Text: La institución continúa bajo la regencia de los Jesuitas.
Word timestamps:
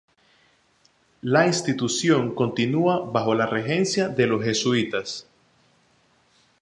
La 1.21 1.45
institución 1.45 2.33
continúa 2.33 3.01
bajo 3.01 3.35
la 3.35 3.45
regencia 3.45 4.09
de 4.09 4.25
los 4.25 4.43
Jesuitas. 4.43 5.27